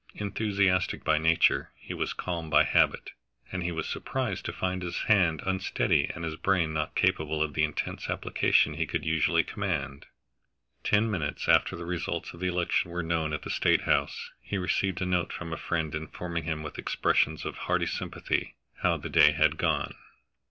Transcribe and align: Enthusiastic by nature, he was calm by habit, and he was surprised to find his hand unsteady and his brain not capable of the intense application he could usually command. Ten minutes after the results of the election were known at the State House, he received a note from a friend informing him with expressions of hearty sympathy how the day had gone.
Enthusiastic 0.15 1.03
by 1.03 1.19
nature, 1.19 1.69
he 1.75 1.93
was 1.93 2.11
calm 2.11 2.49
by 2.49 2.63
habit, 2.63 3.11
and 3.51 3.61
he 3.61 3.71
was 3.71 3.87
surprised 3.87 4.43
to 4.45 4.51
find 4.51 4.81
his 4.81 5.01
hand 5.03 5.43
unsteady 5.45 6.09
and 6.15 6.23
his 6.25 6.35
brain 6.37 6.73
not 6.73 6.95
capable 6.95 7.43
of 7.43 7.53
the 7.53 7.63
intense 7.63 8.09
application 8.09 8.73
he 8.73 8.87
could 8.87 9.05
usually 9.05 9.43
command. 9.43 10.07
Ten 10.83 11.11
minutes 11.11 11.47
after 11.47 11.75
the 11.75 11.85
results 11.85 12.33
of 12.33 12.39
the 12.39 12.47
election 12.47 12.89
were 12.89 13.03
known 13.03 13.31
at 13.31 13.43
the 13.43 13.51
State 13.51 13.81
House, 13.81 14.31
he 14.41 14.57
received 14.57 15.03
a 15.03 15.05
note 15.05 15.31
from 15.31 15.53
a 15.53 15.55
friend 15.55 15.93
informing 15.93 16.45
him 16.45 16.63
with 16.63 16.79
expressions 16.79 17.45
of 17.45 17.55
hearty 17.57 17.85
sympathy 17.85 18.55
how 18.81 18.97
the 18.97 19.07
day 19.07 19.33
had 19.33 19.55
gone. 19.55 19.93